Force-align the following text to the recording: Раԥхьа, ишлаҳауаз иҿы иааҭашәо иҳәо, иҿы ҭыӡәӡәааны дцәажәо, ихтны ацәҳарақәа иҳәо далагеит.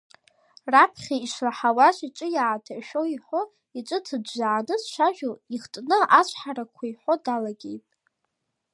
Раԥхьа, 0.73 1.15
ишлаҳауаз 1.25 1.97
иҿы 2.07 2.27
иааҭашәо 2.35 3.01
иҳәо, 3.13 3.41
иҿы 3.79 3.97
ҭыӡәӡәааны 4.05 4.75
дцәажәо, 4.79 5.31
ихтны 5.55 5.97
ацәҳарақәа 6.19 6.83
иҳәо 6.87 7.13
далагеит. 7.23 7.83